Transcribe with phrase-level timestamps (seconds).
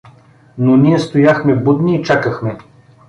[0.57, 2.57] Но ние стояхме будни и чакахме.